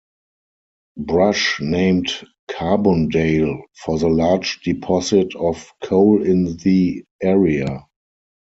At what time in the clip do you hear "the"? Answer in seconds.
3.99-4.07, 6.57-7.03